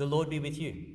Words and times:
The 0.00 0.06
Lord 0.06 0.30
be 0.30 0.38
with 0.38 0.58
you. 0.58 0.94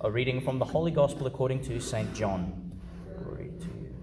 A 0.00 0.10
reading 0.10 0.40
from 0.40 0.58
the 0.58 0.64
Holy 0.64 0.90
Gospel 0.90 1.28
according 1.28 1.62
to 1.66 1.78
St. 1.78 2.12
John. 2.16 2.72
Glory 3.16 3.52
to 3.60 3.66
you. 3.66 3.94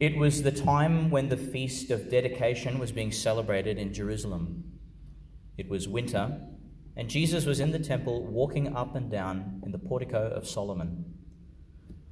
It 0.00 0.16
was 0.16 0.42
the 0.42 0.50
time 0.50 1.10
when 1.10 1.28
the 1.28 1.36
feast 1.36 1.92
of 1.92 2.10
dedication 2.10 2.80
was 2.80 2.90
being 2.90 3.12
celebrated 3.12 3.78
in 3.78 3.94
Jerusalem. 3.94 4.64
It 5.56 5.68
was 5.68 5.86
winter, 5.86 6.40
and 6.96 7.08
Jesus 7.08 7.46
was 7.46 7.60
in 7.60 7.70
the 7.70 7.78
temple 7.78 8.26
walking 8.26 8.74
up 8.74 8.96
and 8.96 9.08
down 9.08 9.62
in 9.64 9.70
the 9.70 9.78
portico 9.78 10.32
of 10.34 10.48
Solomon. 10.48 11.04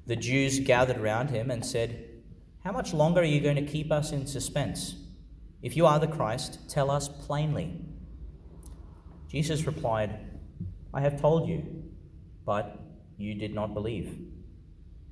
The 0.06 0.14
Jews 0.14 0.60
gathered 0.60 0.98
around 0.98 1.30
him 1.30 1.50
and 1.50 1.66
said, 1.66 2.22
How 2.62 2.70
much 2.70 2.94
longer 2.94 3.22
are 3.22 3.24
you 3.24 3.40
going 3.40 3.56
to 3.56 3.72
keep 3.72 3.90
us 3.90 4.12
in 4.12 4.24
suspense? 4.24 4.94
If 5.62 5.76
you 5.76 5.84
are 5.84 5.98
the 5.98 6.06
Christ, 6.06 6.60
tell 6.70 6.92
us 6.92 7.08
plainly. 7.08 7.80
Jesus 9.28 9.66
replied, 9.66 10.28
I 10.94 11.00
have 11.00 11.18
told 11.18 11.48
you, 11.48 11.84
but 12.44 12.78
you 13.16 13.34
did 13.34 13.54
not 13.54 13.72
believe. 13.72 14.18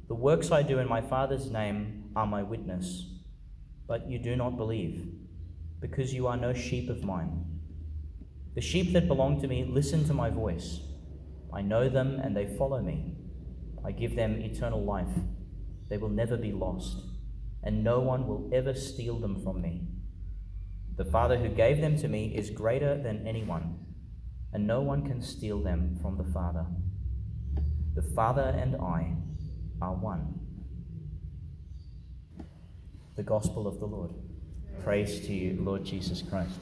The 0.08 0.14
works 0.14 0.52
I 0.52 0.62
do 0.62 0.78
in 0.78 0.86
my 0.86 1.00
Father's 1.00 1.50
name 1.50 2.10
are 2.14 2.26
my 2.26 2.42
witness, 2.42 3.06
but 3.88 4.06
you 4.06 4.18
do 4.18 4.36
not 4.36 4.58
believe, 4.58 5.08
because 5.80 6.12
you 6.12 6.26
are 6.26 6.36
no 6.36 6.52
sheep 6.52 6.90
of 6.90 7.02
mine. 7.02 7.46
The 8.54 8.60
sheep 8.60 8.92
that 8.92 9.08
belong 9.08 9.40
to 9.40 9.48
me 9.48 9.64
listen 9.64 10.04
to 10.04 10.12
my 10.12 10.28
voice. 10.28 10.80
I 11.50 11.62
know 11.62 11.88
them 11.88 12.20
and 12.22 12.36
they 12.36 12.56
follow 12.58 12.82
me. 12.82 13.14
I 13.82 13.92
give 13.92 14.16
them 14.16 14.42
eternal 14.42 14.84
life. 14.84 15.16
They 15.88 15.96
will 15.96 16.10
never 16.10 16.36
be 16.36 16.52
lost, 16.52 16.98
and 17.62 17.82
no 17.82 18.00
one 18.00 18.26
will 18.26 18.50
ever 18.52 18.74
steal 18.74 19.18
them 19.18 19.42
from 19.42 19.62
me. 19.62 19.88
The 20.98 21.06
Father 21.06 21.38
who 21.38 21.48
gave 21.48 21.80
them 21.80 21.96
to 22.00 22.08
me 22.08 22.36
is 22.36 22.50
greater 22.50 23.02
than 23.02 23.26
anyone 23.26 23.86
and 24.52 24.66
no 24.66 24.80
one 24.80 25.06
can 25.06 25.22
steal 25.22 25.60
them 25.62 25.98
from 26.02 26.16
the 26.16 26.24
Father. 26.32 26.66
The 27.94 28.02
Father 28.02 28.54
and 28.56 28.76
I 28.76 29.12
are 29.80 29.94
one. 29.94 30.38
The 33.16 33.22
Gospel 33.22 33.66
of 33.66 33.78
the 33.78 33.86
Lord. 33.86 34.12
Praise 34.82 35.20
to 35.26 35.32
you, 35.32 35.58
Lord 35.60 35.84
Jesus 35.84 36.22
Christ. 36.22 36.54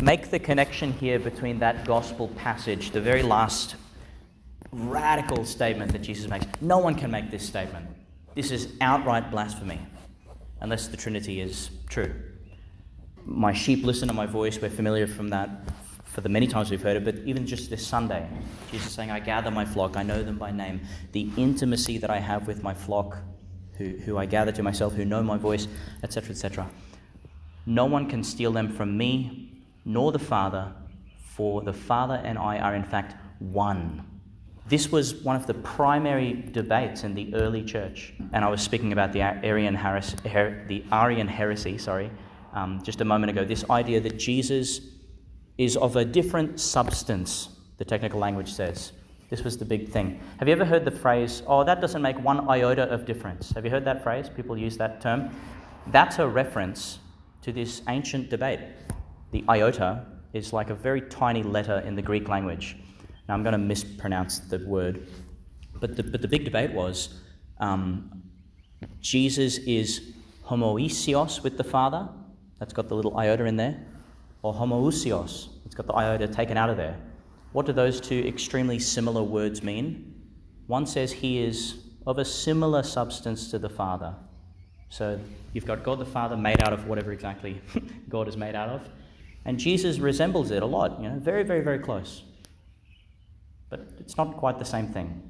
Make 0.00 0.30
the 0.30 0.38
connection 0.38 0.92
here 0.92 1.18
between 1.18 1.58
that 1.58 1.84
Gospel 1.84 2.28
passage, 2.28 2.92
the 2.92 3.00
very 3.00 3.22
last 3.22 3.76
radical 4.70 5.44
statement 5.44 5.92
that 5.92 6.02
Jesus 6.02 6.28
makes. 6.28 6.46
No 6.60 6.78
one 6.78 6.94
can 6.94 7.10
make 7.10 7.30
this 7.30 7.46
statement. 7.46 7.86
This 8.34 8.50
is 8.50 8.74
outright 8.80 9.30
blasphemy, 9.30 9.80
unless 10.60 10.88
the 10.88 10.96
Trinity 10.96 11.40
is 11.40 11.70
true. 11.88 12.14
My 13.24 13.52
sheep 13.52 13.84
listen 13.84 14.08
to 14.08 14.14
my 14.14 14.26
voice. 14.26 14.60
We're 14.60 14.70
familiar 14.70 15.06
from 15.06 15.28
that 15.28 15.50
for 16.12 16.22
the 16.22 16.28
many 16.28 16.46
times 16.46 16.70
we've 16.70 16.82
heard 16.82 16.96
it, 16.96 17.04
but 17.04 17.16
even 17.26 17.46
just 17.46 17.70
this 17.70 17.86
Sunday, 17.86 18.26
Jesus 18.70 18.92
saying, 18.92 19.10
I 19.10 19.20
gather 19.20 19.50
my 19.50 19.64
flock, 19.64 19.96
I 19.96 20.02
know 20.02 20.22
them 20.22 20.38
by 20.38 20.50
name. 20.50 20.80
The 21.12 21.30
intimacy 21.36 21.98
that 21.98 22.10
I 22.10 22.18
have 22.18 22.46
with 22.46 22.62
my 22.62 22.74
flock, 22.74 23.18
who, 23.76 23.90
who 24.04 24.18
I 24.18 24.26
gather 24.26 24.50
to 24.52 24.62
myself, 24.62 24.94
who 24.94 25.04
know 25.04 25.22
my 25.22 25.36
voice, 25.36 25.68
etc., 26.02 26.30
etc. 26.30 26.70
No 27.66 27.84
one 27.84 28.08
can 28.08 28.24
steal 28.24 28.52
them 28.52 28.72
from 28.72 28.96
me, 28.96 29.62
nor 29.84 30.10
the 30.10 30.18
Father, 30.18 30.72
for 31.22 31.62
the 31.62 31.72
Father 31.72 32.20
and 32.24 32.38
I 32.38 32.58
are 32.58 32.74
in 32.74 32.84
fact 32.84 33.14
one. 33.38 34.04
This 34.66 34.90
was 34.90 35.14
one 35.14 35.36
of 35.36 35.46
the 35.46 35.54
primary 35.54 36.32
debates 36.52 37.04
in 37.04 37.14
the 37.14 37.34
early 37.34 37.62
church, 37.62 38.14
and 38.32 38.44
I 38.44 38.48
was 38.48 38.60
speaking 38.60 38.92
about 38.92 39.12
the 39.12 39.22
Arian, 39.22 39.74
heresy, 39.74 40.16
the 40.24 40.84
Arian 40.90 41.28
heresy, 41.28 41.78
sorry, 41.78 42.10
um, 42.52 42.82
just 42.82 43.00
a 43.00 43.04
moment 43.04 43.30
ago. 43.30 43.44
This 43.44 43.64
idea 43.70 44.00
that 44.00 44.18
Jesus 44.18 44.80
is 45.58 45.76
of 45.76 45.96
a 45.96 46.04
different 46.04 46.60
substance, 46.60 47.48
the 47.78 47.84
technical 47.84 48.20
language 48.20 48.52
says. 48.52 48.92
This 49.28 49.42
was 49.42 49.58
the 49.58 49.64
big 49.64 49.88
thing. 49.88 50.20
Have 50.38 50.48
you 50.48 50.52
ever 50.52 50.64
heard 50.64 50.84
the 50.84 50.90
phrase, 50.90 51.42
oh, 51.46 51.64
that 51.64 51.80
doesn't 51.80 52.00
make 52.00 52.18
one 52.20 52.48
iota 52.48 52.84
of 52.84 53.04
difference? 53.04 53.50
Have 53.50 53.64
you 53.64 53.70
heard 53.70 53.84
that 53.84 54.02
phrase? 54.02 54.30
People 54.34 54.56
use 54.56 54.78
that 54.78 55.00
term. 55.00 55.30
That's 55.88 56.18
a 56.18 56.26
reference 56.26 57.00
to 57.42 57.52
this 57.52 57.82
ancient 57.88 58.30
debate. 58.30 58.60
The 59.32 59.44
iota 59.48 60.06
is 60.32 60.52
like 60.52 60.70
a 60.70 60.74
very 60.74 61.02
tiny 61.02 61.42
letter 61.42 61.80
in 61.80 61.94
the 61.94 62.02
Greek 62.02 62.28
language. 62.28 62.76
Now, 63.28 63.34
I'm 63.34 63.42
going 63.42 63.52
to 63.52 63.58
mispronounce 63.58 64.38
the 64.38 64.58
word, 64.60 65.06
but 65.78 65.96
the, 65.96 66.02
but 66.02 66.22
the 66.22 66.28
big 66.28 66.44
debate 66.44 66.72
was 66.72 67.20
um, 67.58 68.22
Jesus 69.00 69.58
is 69.58 70.14
homoiousios 70.46 71.42
with 71.42 71.58
the 71.58 71.64
Father. 71.64 72.08
That's 72.58 72.72
got 72.72 72.88
the 72.88 72.94
little 72.94 73.18
iota 73.18 73.44
in 73.44 73.56
there 73.56 73.84
or 74.42 74.54
homoousios. 74.54 75.48
It's 75.66 75.74
got 75.74 75.86
the 75.86 75.94
iota 75.94 76.28
taken 76.28 76.56
out 76.56 76.70
of 76.70 76.76
there. 76.76 76.96
What 77.52 77.66
do 77.66 77.72
those 77.72 78.00
two 78.00 78.24
extremely 78.26 78.78
similar 78.78 79.22
words 79.22 79.62
mean? 79.62 80.14
One 80.66 80.86
says 80.86 81.12
he 81.12 81.38
is 81.38 81.78
of 82.06 82.18
a 82.18 82.24
similar 82.24 82.82
substance 82.82 83.50
to 83.50 83.58
the 83.58 83.68
Father. 83.68 84.14
So 84.90 85.18
you've 85.52 85.66
got 85.66 85.82
God 85.82 85.98
the 85.98 86.06
Father 86.06 86.36
made 86.36 86.62
out 86.62 86.72
of 86.72 86.86
whatever 86.86 87.12
exactly 87.12 87.60
God 88.08 88.28
is 88.28 88.36
made 88.36 88.54
out 88.54 88.68
of. 88.68 88.88
And 89.44 89.58
Jesus 89.58 89.98
resembles 89.98 90.50
it 90.50 90.62
a 90.62 90.66
lot, 90.66 91.00
you 91.00 91.08
know, 91.08 91.18
very, 91.18 91.42
very, 91.42 91.62
very 91.62 91.78
close. 91.78 92.22
But 93.70 93.80
it's 93.98 94.16
not 94.16 94.36
quite 94.36 94.58
the 94.58 94.64
same 94.64 94.88
thing. 94.88 95.22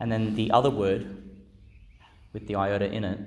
And 0.00 0.10
then 0.12 0.34
the 0.34 0.50
other 0.50 0.70
word 0.70 1.22
with 2.32 2.46
the 2.46 2.56
iota 2.56 2.90
in 2.90 3.04
it, 3.04 3.18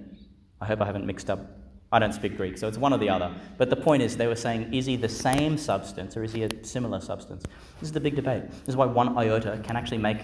I 0.61 0.65
hope 0.65 0.81
I 0.81 0.85
haven't 0.85 1.05
mixed 1.05 1.29
up 1.29 1.58
I 1.91 1.97
don't 1.97 2.13
speak 2.13 2.37
Greek, 2.37 2.57
so 2.57 2.67
it's 2.67 2.77
one 2.77 2.93
or 2.93 2.99
the 2.99 3.09
other. 3.09 3.33
But 3.57 3.69
the 3.69 3.75
point 3.75 4.03
is, 4.03 4.15
they 4.15 4.27
were 4.27 4.35
saying, 4.35 4.73
is 4.73 4.85
he 4.85 4.95
the 4.95 5.09
same 5.09 5.57
substance 5.57 6.15
or 6.15 6.23
is 6.23 6.33
he 6.33 6.43
a 6.43 6.63
similar 6.63 7.01
substance? 7.01 7.43
This 7.79 7.89
is 7.89 7.91
the 7.91 7.99
big 7.99 8.15
debate. 8.15 8.49
This 8.51 8.69
is 8.69 8.75
why 8.75 8.85
one 8.85 9.17
iota 9.17 9.59
can 9.63 9.75
actually 9.75 9.97
make 9.97 10.19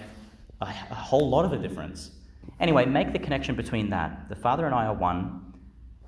a, 0.61 0.65
a 0.65 0.95
whole 0.95 1.27
lot 1.27 1.43
of 1.43 1.53
a 1.53 1.57
difference. 1.57 2.11
Anyway, 2.59 2.85
make 2.85 3.13
the 3.13 3.19
connection 3.19 3.55
between 3.55 3.89
that. 3.89 4.29
The 4.29 4.35
Father 4.35 4.65
and 4.65 4.75
I 4.75 4.85
are 4.85 4.93
one. 4.93 5.53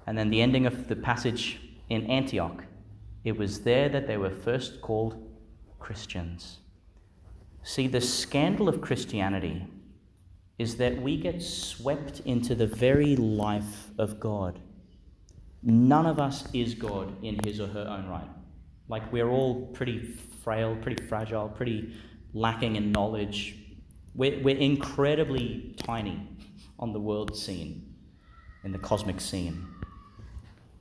And 0.06 0.18
then 0.18 0.30
the 0.30 0.42
ending 0.42 0.68
of 0.68 0.88
the 0.88 0.96
passage 0.96 1.60
in 1.90 2.06
Antioch, 2.06 2.64
it 3.24 3.38
was 3.38 3.62
there 3.62 3.90
that 3.90 4.08
they 4.08 4.18
were 4.18 4.30
first 4.30 4.82
called 4.82 5.28
Christians. 5.80 6.60
See, 7.64 7.88
the 7.88 8.00
scandal 8.00 8.70
of 8.70 8.80
Christianity 8.80 9.66
is 10.58 10.78
that 10.78 11.02
we 11.02 11.18
get 11.18 11.42
swept 11.42 12.22
into 12.22 12.56
the 12.56 12.68
very 12.68 13.16
life 13.16 13.90
of 13.98 14.20
God. 14.20 14.60
None 15.68 16.06
of 16.06 16.18
us 16.18 16.46
is 16.54 16.76
God 16.76 17.22
in 17.26 17.38
his 17.44 17.60
or 17.60 17.68
her 17.68 17.86
own 17.90 18.08
right. 18.08 18.30
Like, 18.88 19.12
we're 19.12 19.30
all 19.30 19.68
pretty 19.74 20.18
frail, 20.42 20.78
pretty 20.82 21.06
fragile, 21.08 21.50
pretty 21.50 21.94
lacking 22.34 22.78
in 22.78 22.94
knowledge. 22.94 23.58
We're, 24.16 24.42
we're 24.42 24.56
incredibly 24.56 25.76
tiny 25.78 26.26
on 26.80 26.94
the 26.94 27.02
world 27.02 27.36
scene, 27.36 27.94
in 28.64 28.72
the 28.72 28.80
cosmic 28.80 29.20
scene. 29.20 29.68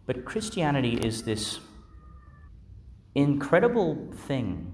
But 0.07 0.25
Christianity 0.25 0.95
is 1.05 1.25
this 1.25 1.59
incredible 3.17 4.13
thing 4.15 4.73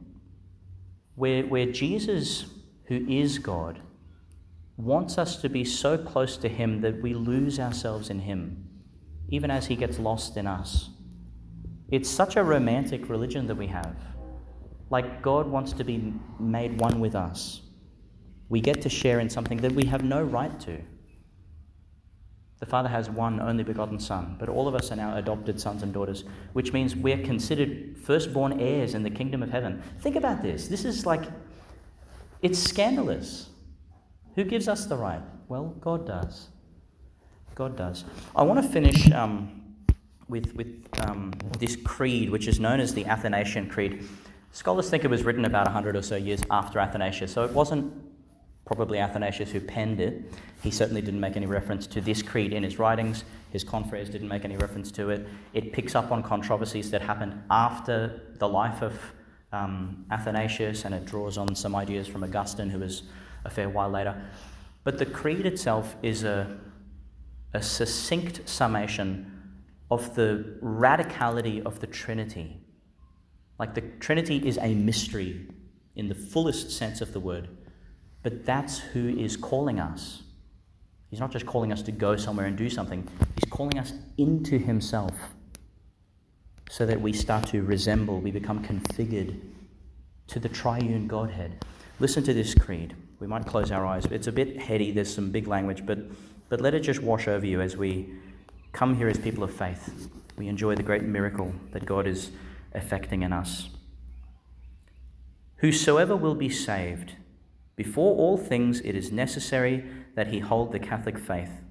where, 1.15 1.45
where 1.45 1.73
Jesus, 1.73 2.45
who 2.85 3.07
is 3.09 3.39
God, 3.39 3.81
wants 4.77 5.17
us 5.17 5.41
to 5.41 5.49
be 5.49 5.65
so 5.65 5.97
close 5.97 6.37
to 6.37 6.51
Him 6.51 6.83
that 6.83 7.01
we 7.01 7.15
lose 7.15 7.59
ourselves 7.59 8.11
in 8.11 8.21
Him 8.21 8.69
even 9.33 9.51
as 9.51 9.67
he 9.67 9.75
gets 9.75 9.99
lost 9.99 10.37
in 10.37 10.47
us. 10.47 10.91
It's 11.91 12.09
such 12.09 12.37
a 12.37 12.45
romantic 12.45 13.09
religion 13.09 13.47
that 13.47 13.57
we 13.57 13.67
have. 13.67 13.97
Like 14.91 15.23
God 15.23 15.49
wants 15.49 15.73
to 15.73 15.85
be 15.85 16.13
made 16.39 16.79
one 16.79 17.01
with 17.01 17.15
us. 17.15 17.63
We 18.51 18.61
get 18.61 18.83
to 18.83 18.91
share 18.91 19.21
in 19.21 19.31
something 19.31 19.57
that 19.59 19.73
we 19.73 19.87
have 19.87 20.05
no 20.05 20.23
right 20.23 20.61
to. 20.61 20.79
The 22.61 22.67
Father 22.67 22.91
has 22.91 23.09
one 23.09 23.41
only 23.41 23.65
begotten 23.65 23.99
Son, 23.99 24.37
but 24.39 24.51
all 24.51 24.69
of 24.69 24.75
us 24.75 24.93
are 24.93 24.97
now 24.97 25.17
adopted 25.17 25.59
sons 25.59 25.83
and 25.83 25.95
daughters, 25.95 26.25
which 26.53 26.75
means 26.75 26.95
we're 26.95 27.25
considered 27.25 27.97
firstborn 28.05 28.61
heirs 28.61 28.95
in 28.95 29.03
the 29.03 29.11
kingdom 29.11 29.43
of 29.43 29.51
heaven. 29.51 29.83
Think 30.01 30.17
about 30.17 30.43
this. 30.43 30.69
This 30.69 30.85
is 30.85 31.07
like, 31.07 31.25
it's 32.43 32.59
scandalous. 32.59 33.49
Who 34.37 34.45
gives 34.45 34.69
us 34.69 34.85
the 34.87 34.97
right? 34.97 35.23
Well, 35.49 35.75
God 35.81 36.07
does. 36.07 36.49
God 37.55 37.77
does. 37.77 38.05
I 38.35 38.43
want 38.43 38.63
to 38.63 38.69
finish 38.69 39.11
um, 39.13 39.63
with, 40.29 40.55
with 40.55 40.89
um, 41.01 41.33
this 41.59 41.77
creed, 41.77 42.31
which 42.31 42.49
is 42.49 42.59
known 42.59 42.81
as 42.81 42.95
the 42.95 43.05
Athanasian 43.05 43.69
Creed. 43.69 44.09
Scholars 44.53 44.89
think 44.89 45.05
it 45.05 45.11
was 45.11 45.23
written 45.23 45.45
about 45.45 45.67
100 45.67 45.97
or 45.97 46.03
so 46.03 46.17
years 46.17 46.43
after 46.51 46.79
Athanasius, 46.79 47.33
so 47.33 47.45
it 47.45 47.53
wasn't 47.53 47.93
probably 48.65 48.99
Athanasius 48.99 49.51
who 49.51 49.61
penned 49.61 50.01
it. 50.01 50.33
He 50.63 50.71
certainly 50.71 51.03
didn't 51.03 51.21
make 51.21 51.37
any 51.37 51.47
reference 51.47 51.87
to 51.89 52.01
this 52.01 52.23
creed 52.23 52.53
in 52.53 52.63
his 52.63 52.79
writings. 52.79 53.25
His 53.51 53.65
confreres 53.65 54.09
didn't 54.09 54.29
make 54.29 54.45
any 54.45 54.57
reference 54.57 54.91
to 54.93 55.11
it. 55.11 55.27
It 55.53 55.73
picks 55.73 55.95
up 55.95 56.11
on 56.11 56.23
controversies 56.23 56.91
that 56.91 57.03
happened 57.03 57.43
after 57.51 58.23
the 58.39 58.49
life 58.49 58.83
of 58.83 58.99
um, 59.53 60.07
Athanasius, 60.11 60.85
and 60.85 60.95
it 60.95 61.05
draws 61.05 61.37
on 61.37 61.55
some 61.55 61.77
ideas 61.77 62.09
from 62.09 62.25
Augustine, 62.25 62.71
who 62.71 62.79
was 62.79 63.03
a 63.45 63.51
fair 63.51 63.69
while 63.69 63.91
later. 63.91 64.15
But 64.85 64.99
the 64.99 65.07
creed 65.07 65.45
itself 65.45 65.97
is 66.03 66.25
a 66.25 66.59
a 67.55 67.63
succinct 67.63 68.49
summation 68.49 69.31
of 69.91 70.15
the 70.15 70.57
radicality 70.63 71.65
of 71.65 71.81
the 71.81 71.87
Trinity. 71.87 72.61
Like 73.59 73.75
the 73.75 73.83
Trinity 74.01 74.37
is 74.47 74.59
a 74.59 74.75
mystery 74.75 75.49
in 75.97 76.09
the 76.09 76.15
fullest 76.15 76.71
sense 76.71 77.01
of 77.01 77.13
the 77.13 77.21
word. 77.21 77.49
But 78.23 78.47
that's 78.47 78.79
who 78.79 79.09
is 79.09 79.37
calling 79.37 79.81
us. 79.81 80.23
He's 81.11 81.21
not 81.21 81.31
just 81.31 81.45
calling 81.45 81.73
us 81.73 81.83
to 81.83 81.93
go 81.93 82.17
somewhere 82.17 82.47
and 82.47 82.57
do 82.57 82.71
something, 82.71 83.07
He's 83.37 83.51
calling 83.51 83.79
us 83.79 83.93
into 84.17 84.57
Himself 84.57 85.13
so 86.71 86.87
that 86.87 86.99
we 86.99 87.13
start 87.13 87.47
to 87.49 87.63
resemble, 87.63 88.19
we 88.21 88.31
become 88.31 88.65
configured 88.65 89.39
to 90.29 90.41
the 90.41 90.49
triune 90.49 91.07
Godhead. 91.07 91.63
Listen 92.01 92.25
to 92.25 92.33
this 92.33 92.55
creed. 92.55 92.97
We 93.21 93.27
might 93.27 93.45
close 93.45 93.71
our 93.71 93.85
eyes. 93.85 94.07
It's 94.07 94.27
a 94.27 94.33
bit 94.33 94.59
heady, 94.59 94.91
there's 94.91 95.15
some 95.15 95.31
big 95.31 95.47
language, 95.47 95.85
but, 95.85 95.99
but 96.53 96.61
let 96.61 96.75
it 96.75 96.81
just 96.81 97.01
wash 97.01 97.29
over 97.29 97.47
you 97.47 97.63
as 97.63 97.79
we 97.79 98.13
come 98.73 98.95
here 98.95 99.09
as 99.09 99.17
people 99.17 99.43
of 99.43 99.55
faith. 99.55 100.11
We 100.37 100.49
enjoy 100.49 100.75
the 100.75 100.83
great 100.83 101.03
miracle 101.03 101.51
that 101.71 101.87
God 101.87 102.07
is 102.07 102.31
effecting 102.75 103.23
in 103.23 103.33
us. 103.33 103.71
Whosoever 105.57 106.15
will 106.15 106.35
be 106.35 106.51
saved, 106.51 107.15
before 107.75 108.15
all 108.17 108.37
things 108.37 108.81
it 108.81 108.95
is 108.95 109.11
necessary 109.11 109.83
that 110.15 110.27
he 110.27 110.41
hold 110.41 110.73
the 110.73 110.79
Catholic 110.79 111.19
faith, 111.19 111.63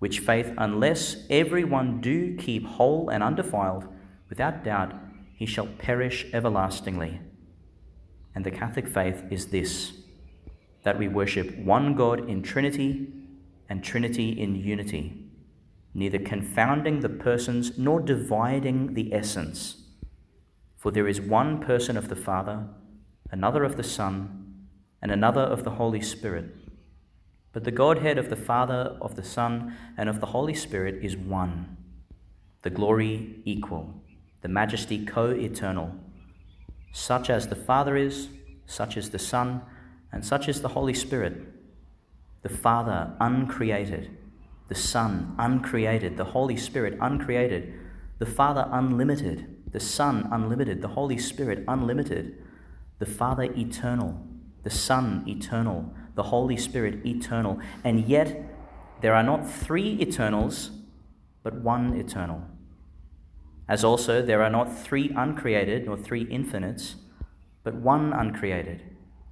which 0.00 0.18
faith, 0.18 0.52
unless 0.58 1.24
everyone 1.30 2.02
do 2.02 2.36
keep 2.36 2.66
whole 2.66 3.08
and 3.08 3.22
undefiled, 3.22 3.88
without 4.28 4.62
doubt 4.64 4.92
he 5.34 5.46
shall 5.46 5.66
perish 5.66 6.26
everlastingly. 6.34 7.20
And 8.34 8.44
the 8.44 8.50
Catholic 8.50 8.86
faith 8.86 9.24
is 9.30 9.46
this 9.46 9.94
that 10.82 10.98
we 10.98 11.08
worship 11.08 11.56
one 11.56 11.94
God 11.94 12.28
in 12.28 12.42
Trinity 12.42 13.14
and 13.68 13.82
Trinity 13.82 14.30
in 14.30 14.54
unity, 14.54 15.30
neither 15.94 16.18
confounding 16.18 17.00
the 17.00 17.08
persons 17.08 17.78
nor 17.78 18.00
dividing 18.00 18.94
the 18.94 19.12
essence. 19.12 19.82
For 20.76 20.90
there 20.90 21.08
is 21.08 21.20
one 21.20 21.60
person 21.60 21.96
of 21.96 22.08
the 22.08 22.16
Father, 22.16 22.66
another 23.30 23.64
of 23.64 23.76
the 23.76 23.82
Son, 23.82 24.66
and 25.02 25.12
another 25.12 25.42
of 25.42 25.64
the 25.64 25.72
Holy 25.72 26.00
Spirit. 26.00 26.54
But 27.52 27.64
the 27.64 27.70
Godhead 27.70 28.18
of 28.18 28.30
the 28.30 28.36
Father, 28.36 28.96
of 29.00 29.16
the 29.16 29.24
Son, 29.24 29.76
and 29.96 30.08
of 30.08 30.20
the 30.20 30.26
Holy 30.26 30.54
Spirit 30.54 31.02
is 31.02 31.16
one, 31.16 31.76
the 32.62 32.70
glory 32.70 33.40
equal, 33.44 34.02
the 34.42 34.48
majesty 34.48 35.04
co 35.04 35.30
eternal 35.30 35.94
such 36.92 37.30
as 37.30 37.48
the 37.48 37.56
Father 37.56 37.96
is, 37.96 38.28
such 38.66 38.96
is 38.96 39.10
the 39.10 39.18
Son, 39.18 39.62
and 40.12 40.24
such 40.24 40.48
is 40.48 40.62
the 40.62 40.68
Holy 40.68 40.94
Spirit. 40.94 41.34
The 42.42 42.48
Father 42.48 43.14
uncreated, 43.20 44.16
the 44.68 44.74
Son 44.74 45.34
uncreated, 45.38 46.16
the 46.16 46.24
Holy 46.24 46.56
Spirit 46.56 46.96
uncreated, 47.00 47.72
the 48.18 48.26
Father 48.26 48.68
unlimited, 48.70 49.56
the 49.72 49.80
Son 49.80 50.28
unlimited, 50.30 50.82
the 50.82 50.88
Holy 50.88 51.18
Spirit 51.18 51.64
unlimited, 51.66 52.36
the 52.98 53.06
Father 53.06 53.44
eternal, 53.56 54.26
the 54.62 54.70
Son 54.70 55.24
eternal, 55.26 55.92
the 56.14 56.24
Holy 56.24 56.56
Spirit 56.56 57.04
eternal. 57.06 57.60
And 57.84 58.06
yet, 58.06 58.44
there 59.00 59.14
are 59.14 59.22
not 59.22 59.48
three 59.48 60.00
eternals, 60.00 60.70
but 61.42 61.54
one 61.62 61.94
eternal. 61.94 62.42
As 63.68 63.84
also, 63.84 64.22
there 64.22 64.42
are 64.42 64.50
not 64.50 64.76
three 64.76 65.12
uncreated 65.16 65.86
nor 65.86 65.96
three 65.96 66.22
infinites, 66.22 66.96
but 67.62 67.74
one 67.74 68.12
uncreated 68.12 68.82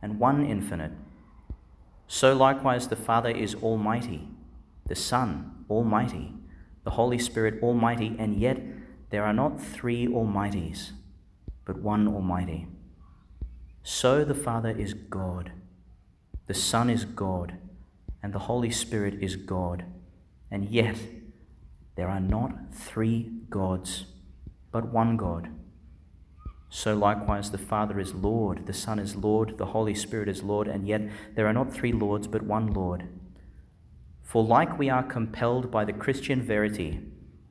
and 0.03 0.21
one 0.21 0.45
infinite. 0.45 0.93
So 2.09 2.35
likewise, 2.35 2.89
the 2.89 2.97
Father 2.97 3.31
is 3.31 3.55
almighty, 3.57 4.29
the 4.87 4.95
Son 4.95 5.65
almighty, 5.69 6.33
the 6.85 6.91
Holy 6.91 7.19
Spirit 7.19 7.63
almighty, 7.63 8.15
and 8.19 8.37
yet 8.37 8.61
there 9.11 9.25
are 9.25 9.33
not 9.33 9.61
three 9.61 10.07
almighties, 10.07 10.93
but 11.65 11.81
one 11.83 12.07
almighty. 12.07 12.69
So 13.83 14.25
the 14.25 14.35
Father 14.35 14.71
is 14.71 14.95
God, 14.95 15.53
the 16.47 16.55
Son 16.55 16.89
is 16.89 17.05
God, 17.05 17.59
and 18.23 18.33
the 18.33 18.41
Holy 18.41 18.71
Spirit 18.71 19.15
is 19.21 19.37
God, 19.37 19.85
and 20.51 20.69
yet 20.69 20.97
there 21.97 22.09
are 22.09 22.21
not 22.21 22.75
three 22.75 23.31
gods 23.51 24.07
but 24.71 24.93
one 24.93 25.17
God. 25.17 25.49
So 26.69 26.95
likewise, 26.95 27.51
the 27.51 27.59
Father 27.59 28.01
is 28.01 28.15
Lord, 28.15 28.67
the 28.67 28.73
Son 28.73 28.99
is 28.99 29.17
Lord, 29.17 29.57
the 29.57 29.67
Holy 29.67 29.95
Spirit 29.95 30.29
is 30.29 30.43
Lord, 30.43 30.69
and 30.69 30.87
yet 30.87 31.03
there 31.35 31.47
are 31.47 31.53
not 31.53 31.73
three 31.73 31.93
Lords, 31.93 32.27
but 32.27 32.43
one 32.43 32.73
Lord. 32.73 33.09
For 34.23 34.43
like 34.43 34.79
we 34.79 34.91
are 34.91 35.03
compelled 35.03 35.71
by 35.71 35.85
the 35.85 35.93
Christian 35.93 36.43
verity 36.43 37.01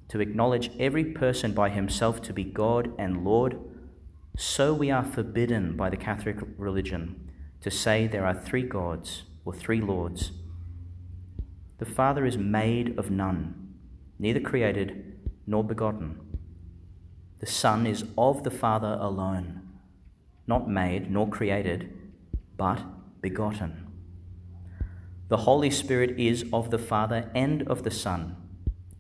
to 0.10 0.20
acknowledge 0.20 0.70
every 0.78 1.06
person 1.06 1.54
by 1.54 1.70
himself 1.70 2.22
to 2.24 2.34
be 2.34 2.44
God 2.44 2.92
and 2.98 3.24
Lord, 3.24 3.58
so 4.38 4.74
we 4.74 4.92
are 4.92 5.04
forbidden 5.04 5.78
by 5.78 5.90
the 5.90 5.98
Catholic 5.98 6.38
religion 6.58 7.32
to 7.62 7.72
say 7.72 8.06
there 8.06 8.26
are 8.26 8.36
three 8.36 8.64
gods 8.64 9.24
or 9.46 9.54
three 9.54 9.80
Lords. 9.80 10.34
The 11.78 11.86
Father 11.86 12.26
is 12.26 12.38
made 12.38 12.98
of 13.00 13.10
none, 13.10 13.74
neither 14.20 14.40
created 14.40 15.18
nor 15.48 15.64
begotten. 15.64 16.20
The 17.46 17.52
Son 17.52 17.86
is 17.86 18.06
of 18.18 18.44
the 18.44 18.50
Father 18.50 18.98
alone, 19.00 19.62
not 20.48 20.68
made 20.68 21.12
nor 21.12 21.30
created, 21.30 21.94
but 22.58 22.82
begotten. 23.22 23.86
The 25.28 25.38
Holy 25.38 25.70
Spirit 25.70 26.20
is 26.20 26.44
of 26.52 26.72
the 26.72 26.80
Father 26.80 27.30
and 27.36 27.62
of 27.68 27.84
the 27.84 27.92
Son, 27.92 28.36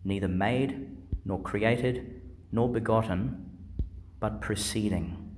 neither 0.03 0.27
made 0.27 0.95
nor 1.25 1.41
created 1.41 2.21
nor 2.51 2.69
begotten, 2.71 3.49
but 4.19 4.41
proceeding. 4.41 5.35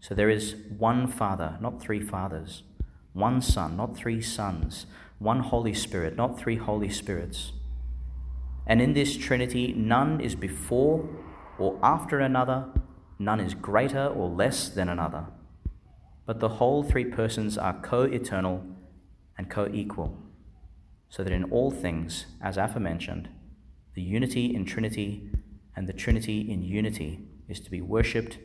So 0.00 0.14
there 0.14 0.28
is 0.28 0.56
one 0.76 1.06
Father, 1.06 1.56
not 1.62 1.80
three 1.80 2.02
fathers, 2.02 2.64
one 3.14 3.40
Son, 3.40 3.78
not 3.78 3.96
three 3.96 4.20
sons, 4.20 4.84
one 5.18 5.40
Holy 5.40 5.72
Spirit, 5.72 6.16
not 6.16 6.38
three 6.38 6.56
Holy 6.56 6.90
Spirits. 6.90 7.52
And 8.66 8.82
in 8.82 8.92
this 8.92 9.16
Trinity, 9.16 9.72
none 9.72 10.20
is 10.20 10.34
before 10.34 11.08
or 11.58 11.78
after 11.82 12.20
another, 12.20 12.66
none 13.18 13.40
is 13.40 13.54
greater 13.54 14.06
or 14.06 14.28
less 14.28 14.68
than 14.68 14.88
another. 14.88 15.26
But 16.26 16.40
the 16.40 16.48
whole 16.48 16.82
three 16.82 17.04
persons 17.04 17.56
are 17.56 17.80
co 17.80 18.02
eternal 18.02 18.64
and 19.38 19.48
co 19.48 19.68
equal, 19.72 20.18
so 21.08 21.22
that 21.22 21.32
in 21.32 21.44
all 21.44 21.70
things, 21.70 22.26
as 22.42 22.56
aforementioned, 22.56 23.28
the 23.94 24.02
unity 24.02 24.54
in 24.54 24.64
Trinity 24.64 25.30
and 25.74 25.88
the 25.88 25.92
Trinity 25.92 26.40
in 26.40 26.62
unity 26.62 27.20
is 27.48 27.60
to 27.60 27.70
be 27.70 27.80
worshipped. 27.80 28.38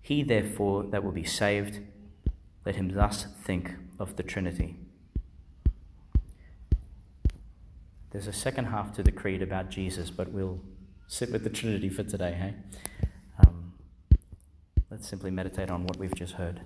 He, 0.00 0.22
therefore, 0.22 0.84
that 0.84 1.04
will 1.04 1.12
be 1.12 1.24
saved, 1.24 1.80
let 2.64 2.76
him 2.76 2.94
thus 2.94 3.26
think 3.42 3.74
of 3.98 4.16
the 4.16 4.22
Trinity. 4.22 4.76
There's 8.10 8.26
a 8.26 8.32
second 8.32 8.66
half 8.66 8.94
to 8.96 9.02
the 9.02 9.12
creed 9.12 9.42
about 9.42 9.70
Jesus, 9.70 10.10
but 10.10 10.30
we'll 10.32 10.60
sit 11.06 11.30
with 11.30 11.44
the 11.44 11.50
Trinity 11.50 11.88
for 11.88 12.02
today, 12.02 12.32
hey? 12.32 12.54
Um, 13.46 13.74
let's 14.90 15.08
simply 15.08 15.30
meditate 15.30 15.70
on 15.70 15.84
what 15.84 15.96
we've 15.96 16.14
just 16.14 16.34
heard. 16.34 16.62